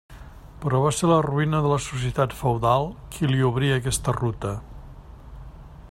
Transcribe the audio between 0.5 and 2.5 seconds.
Però va ser la ruïna de la societat